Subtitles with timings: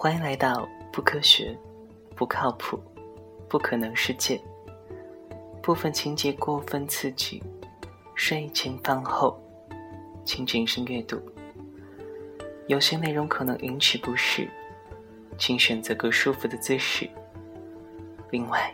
[0.00, 1.58] 欢迎来到不科学、
[2.14, 2.80] 不靠谱、
[3.48, 4.40] 不可能世界。
[5.60, 7.42] 部分情节过分刺激，
[8.14, 9.42] 睡前饭后
[10.24, 11.20] 请谨慎阅读。
[12.68, 14.48] 有些内容可能引起不适，
[15.36, 17.10] 请选择个舒服的姿势。
[18.30, 18.72] 另外，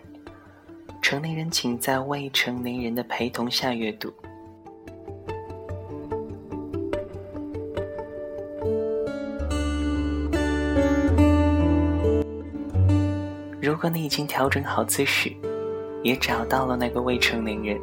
[1.01, 4.13] 成年人请在未成年人的陪同下阅读。
[13.65, 15.33] 如果你已经调整好姿势，
[16.03, 17.81] 也找到了那个未成年人，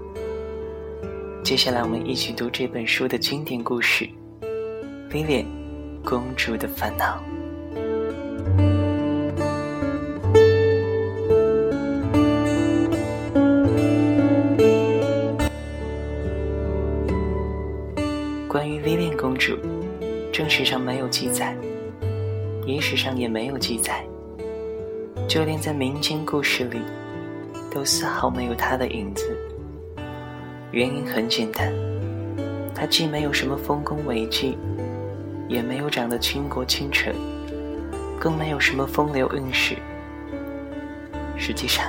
[1.44, 4.06] 接下来我们一起读这本书的经典故事
[5.12, 5.44] 《威廉
[6.06, 7.18] 公主的烦恼》。
[18.48, 19.58] 关于威廉公主，
[20.32, 21.58] 正史上没有记载，
[22.68, 24.06] 野史上也没有记载。
[25.32, 26.82] 就连在民间故事里，
[27.74, 29.34] 都丝毫没有他的影子。
[30.74, 31.72] 原因很简单，
[32.76, 34.58] 他既没有什么丰功伟绩，
[35.48, 37.16] 也没有长得倾国倾城，
[38.20, 39.78] 更没有什么风流韵事。
[41.38, 41.86] 实际上，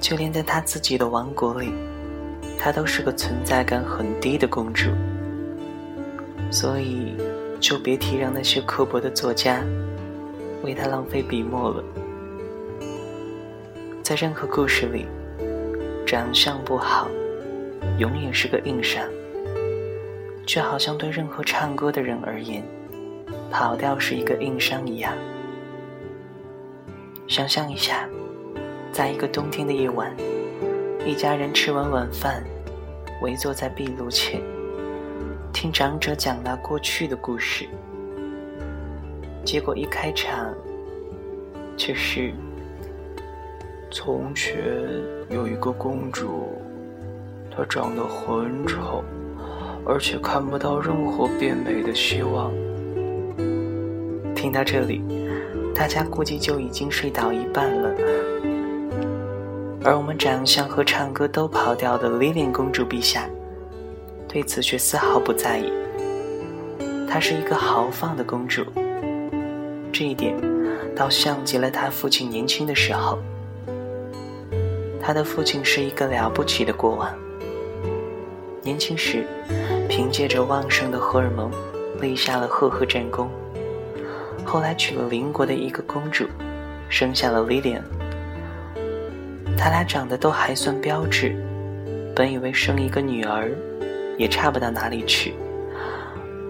[0.00, 1.72] 就连在他自己的王国里，
[2.58, 4.90] 她都是个存在感很低的公主。
[6.50, 7.14] 所以，
[7.60, 9.62] 就别提让那些刻薄的作家
[10.64, 11.84] 为她浪费笔墨了。
[14.10, 15.06] 在任何故事里，
[16.04, 17.08] 长相不好，
[17.96, 19.08] 永远是个硬伤。
[20.44, 22.64] 就好像对任何唱歌的人而言，
[23.52, 25.14] 跑调是一个硬伤一样。
[27.28, 28.08] 想象一下，
[28.90, 30.12] 在一个冬天的夜晚，
[31.06, 32.42] 一家人吃完晚饭，
[33.22, 34.42] 围坐在壁炉前，
[35.52, 37.68] 听长者讲那过去的故事，
[39.44, 40.52] 结果一开场，
[41.76, 42.34] 却是。
[43.92, 44.56] 从前
[45.30, 46.62] 有一个公主，
[47.50, 49.02] 她长得很丑，
[49.84, 52.52] 而且看不到任何变美的希望。
[54.32, 55.02] 听到这里，
[55.74, 57.90] 大家估计就已经睡倒一半了。
[59.82, 63.28] 而我们长相和唱歌都跑调的莉莲公主陛下，
[64.28, 65.72] 对此却丝毫不在意。
[67.08, 68.64] 她是一个豪放的公主，
[69.90, 70.32] 这一点
[70.94, 73.18] 倒像极了她父亲年轻的时候。
[75.02, 77.10] 他的父亲是一个了不起的国王。
[78.62, 79.24] 年轻时，
[79.88, 81.50] 凭借着旺盛的荷尔蒙，
[82.00, 83.30] 立下了赫赫战功。
[84.44, 86.26] 后来娶了邻国的一个公主，
[86.90, 87.82] 生下了莉莲。
[89.56, 91.34] 他俩长得都还算标致，
[92.14, 93.50] 本以为生一个女儿，
[94.18, 95.34] 也差不到哪里去。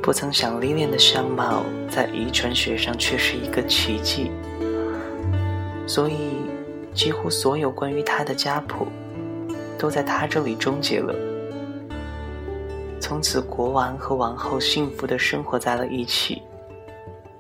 [0.03, 4.33] 不曾想，莉莲的相貌在遗传学上却是一个奇迹。
[5.87, 6.50] 所以。
[7.01, 8.87] 几乎所有关于他的家谱，
[9.79, 11.15] 都在他这里终结了。
[13.01, 16.43] 从此，国王和王后幸福的生活在了一起。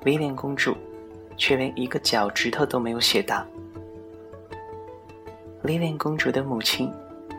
[0.06, 0.74] 威廉公主，
[1.36, 3.46] 却连一个脚趾头都没有写到。
[5.64, 6.90] 威廉公主的母亲，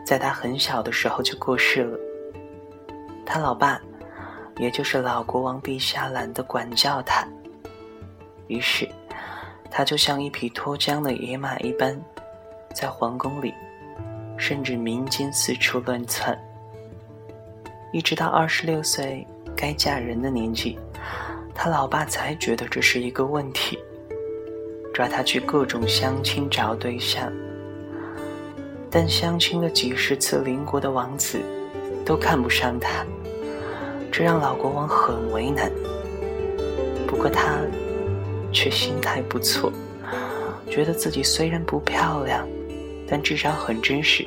[0.06, 1.98] 在她很小的时候就过世了。
[3.26, 3.82] 她老爸，
[4.58, 7.26] 也就是老国王陛下，懒得管教她，
[8.46, 8.88] 于是。
[9.74, 11.98] 他就像一匹脱缰的野马一般，
[12.72, 13.54] 在皇宫里，
[14.36, 16.36] 甚至民间四处乱窜。
[17.92, 20.78] 一直到二十六岁该嫁人的年纪，
[21.54, 23.78] 他老爸才觉得这是一个问题，
[24.92, 27.32] 抓他去各种相亲找对象。
[28.90, 31.40] 但相亲了几十次邻国的王子，
[32.04, 33.04] 都看不上他，
[34.10, 35.70] 这让老国王很为难。
[37.06, 37.58] 不过他。
[38.54, 39.72] 却心态不错，
[40.68, 42.46] 觉得自己虽然不漂亮，
[43.06, 44.26] 但至少很真实。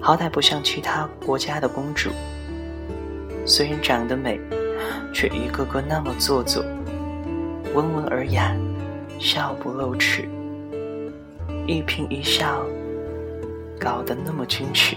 [0.00, 2.10] 好歹不像其他国家的公主，
[3.44, 4.40] 虽然长得美，
[5.12, 6.64] 却一个个那么做作，
[7.74, 8.54] 温文尔雅，
[9.18, 10.28] 笑不露齿，
[11.66, 12.64] 一颦一笑
[13.80, 14.96] 搞得那么矜持，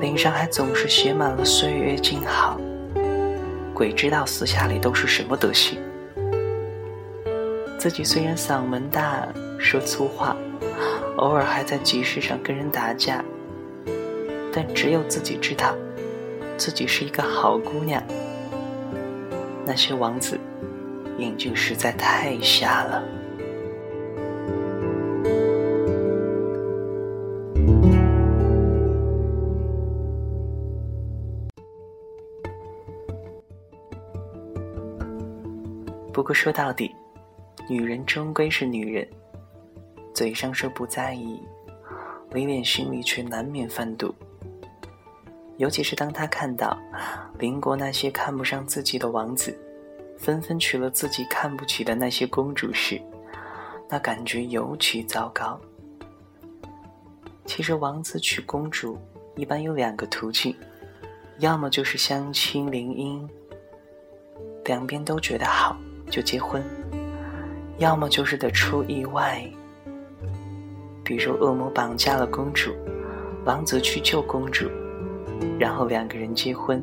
[0.00, 2.58] 脸上还总是写满了岁月静好。
[3.72, 5.78] 鬼知道私下里都是什么德行。
[7.78, 9.26] 自己虽然嗓门大，
[9.58, 10.36] 说粗话，
[11.20, 13.22] 偶尔还在集市上跟人打架，
[14.50, 15.76] 但只有自己知道，
[16.56, 18.02] 自己是一个好姑娘。
[19.66, 20.40] 那些王子
[21.18, 23.04] 眼睛实在太瞎了。
[36.14, 36.94] 不过说到底。
[37.68, 39.06] 女人终归是女人，
[40.20, 41.42] 嘴上说不在意，
[42.32, 44.14] 李脸心里却难免犯堵。
[45.56, 46.78] 尤其是当他看到
[47.38, 49.58] 邻国那些看不上自己的王子，
[50.18, 53.00] 纷纷娶了自己看不起的那些公主时，
[53.88, 55.58] 那感觉尤其糟糕。
[57.46, 58.98] 其实，王子娶公主
[59.36, 60.54] 一般有两个途径，
[61.38, 63.26] 要么就是相亲联姻，
[64.66, 65.74] 两边都觉得好
[66.10, 66.60] 就结婚；
[67.78, 69.50] 要么就是得出意外，
[71.10, 72.70] 比如恶魔绑架了公主，
[73.44, 74.70] 王子去救公主。
[75.58, 76.80] 然后两个人结婚，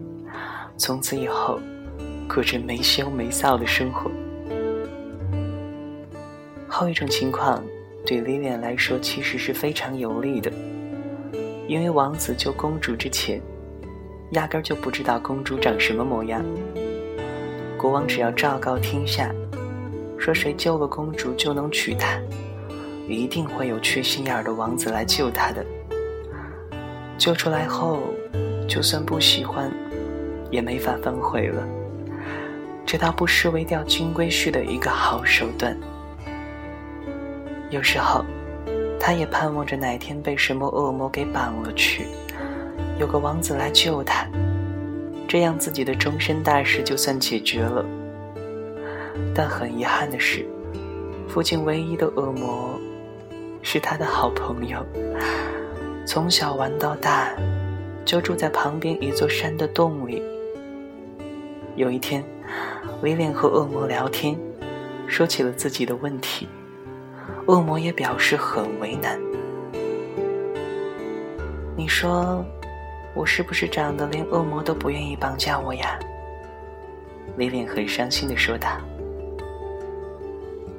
[0.75, 1.57] 从此以后
[2.27, 4.11] 过着没羞没臊的生活。
[6.67, 7.63] 后一种情况
[8.05, 10.51] 对维廉来说其实是非常有利的，
[11.65, 13.41] 因为王子救公主之前，
[14.31, 16.43] 压根儿就不知道公主长什么模样。
[17.77, 19.33] 国王只要昭告天下，
[20.17, 22.19] 说谁救了公主就能娶她，
[23.07, 25.65] 一定会有缺心眼儿的王子来救她的。
[27.17, 28.03] 救出来后。
[28.69, 29.71] 就算不喜欢，
[30.51, 31.65] 也没法反悔了。
[32.85, 35.75] 这倒不失为钓金龟婿的一个好手段。
[37.69, 38.25] 有时候，
[38.99, 42.07] 他也盼望着哪天被什么恶魔给绑了去，
[42.99, 44.27] 有个王子来救他，
[45.29, 47.85] 这样自己的终身大事就算解决了。
[49.33, 50.45] 但很遗憾的是，
[51.29, 52.77] 附近唯一的恶魔
[53.69, 54.81] 是他的好朋友，
[56.05, 57.35] 从小玩到大。
[58.05, 60.23] 就住在旁边一座山的洞里。
[61.75, 62.23] 有一天，
[63.01, 64.39] 威廉和恶魔聊天，
[65.05, 66.47] 说起了自己的问题。
[67.47, 69.19] 恶魔也表示很为难。
[71.75, 72.41] 你说，
[73.13, 75.99] 我是不是长得连恶魔都不愿意绑架我呀？
[77.35, 78.69] 威廉很伤心的说道。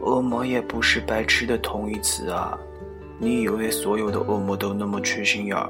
[0.00, 2.58] 恶魔也不是白痴的同义词啊！
[3.20, 5.68] 你以为所有的恶魔都那么缺心眼儿？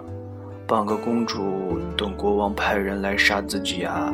[0.67, 4.13] 绑个公主，等国王派人来杀自己啊？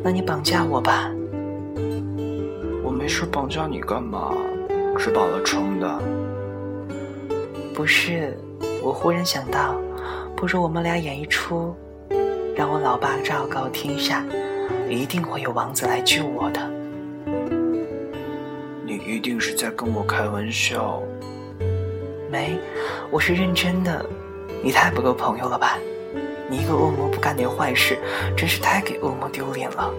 [0.00, 1.10] 那你绑架我吧。
[2.84, 4.32] 我没事绑架你干嘛？
[4.96, 6.02] 吃饱了撑的。
[7.74, 8.38] 不是，
[8.80, 9.74] 我忽然想到，
[10.36, 11.74] 不如我们俩演一出，
[12.54, 14.24] 让我老爸昭告天下，
[14.88, 16.60] 一定会有王子来救我的。
[18.86, 21.02] 你一定是在跟我开玩笑。
[22.30, 22.56] 没，
[23.10, 24.06] 我是认真的。
[24.62, 25.76] 你太不够朋友了吧！
[26.48, 27.98] 你一个恶魔不干点坏事，
[28.36, 29.92] 真是太给恶魔丢脸了。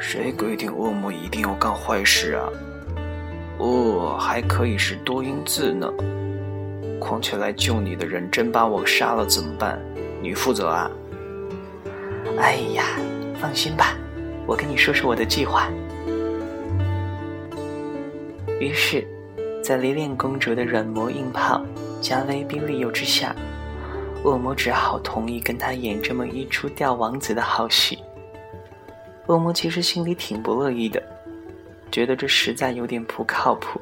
[0.00, 2.48] 谁规定恶魔一定要干坏事啊？
[3.58, 5.88] 恶还可以是多音字呢。
[6.98, 9.80] 况且来救你的人真把我杀了怎么办？
[10.20, 10.90] 你负责啊？
[12.38, 12.84] 哎呀，
[13.40, 13.94] 放心吧，
[14.46, 15.68] 我跟你说说我的计划。
[18.58, 19.06] 于是，
[19.68, 21.62] 在离恋公主的软磨硬泡。
[22.00, 23.36] 加威逼利诱之下，
[24.24, 27.98] 恶魔只好同意跟他演这么一出钓王子的好戏。
[29.26, 31.02] 恶魔其实心里挺不乐意的，
[31.92, 33.78] 觉得这实在有点不靠谱，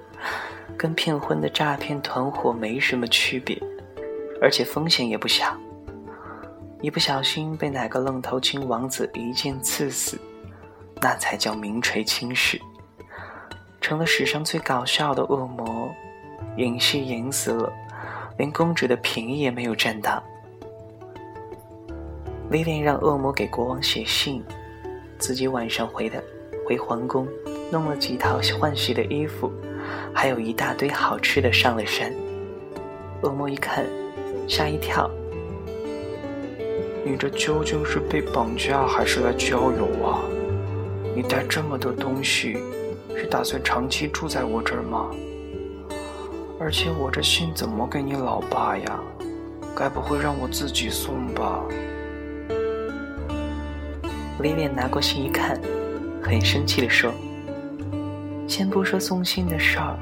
[0.76, 3.56] 跟骗婚的诈骗团伙没什么区别，
[4.42, 5.56] 而且风险也不小。
[6.82, 10.18] 一不小心被哪个愣头青王子一剑刺死，
[11.00, 12.60] 那才叫名垂青史，
[13.80, 15.75] 成了史上最搞笑的恶魔，
[16.56, 17.72] 演戏演死了。
[18.38, 20.22] 连公主的便宜也没有占到。
[22.50, 24.42] 威廉让恶魔给国王写信，
[25.18, 26.22] 自己晚上回的
[26.66, 27.26] 回皇宫，
[27.72, 29.50] 弄了几套换洗的衣服，
[30.12, 32.12] 还有一大堆好吃的上了山。
[33.22, 33.86] 恶魔一看，
[34.46, 35.10] 吓一跳
[37.04, 40.20] ：“你这究竟是被绑架还是来郊游啊？
[41.14, 42.58] 你带这么多东西，
[43.16, 45.10] 是打算长期住在我这儿吗？”
[46.58, 49.00] 而且我这信怎么给你老爸呀？
[49.76, 51.62] 该不会让我自己送吧？
[54.38, 55.60] 威廉拿过信一看，
[56.22, 57.12] 很生气地说
[58.48, 59.98] ：“先不说送信的事儿，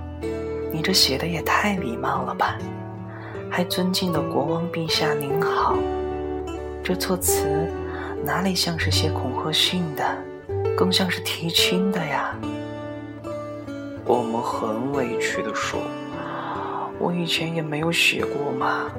[0.72, 2.56] 你这写的也太礼貌了吧？
[3.50, 5.76] 还尊敬的国王陛下您好，
[6.84, 7.68] 这措辞
[8.24, 10.04] 哪里像是写恐吓信的，
[10.76, 12.32] 更像是提亲的呀？”
[14.06, 15.80] 我们很委屈地说。
[17.04, 18.90] 我以前也没有写过嘛，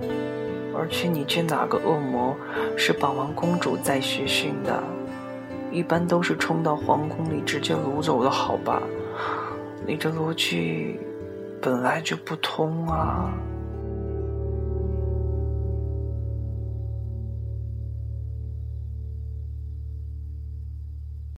[0.77, 2.37] 而且你见哪个恶魔
[2.77, 4.83] 是绑完公主再写信的？
[5.71, 8.79] 一般都是冲到皇宫里直接掳走的，好吧？
[9.87, 10.99] 你这逻辑
[11.59, 13.33] 本来就不通啊！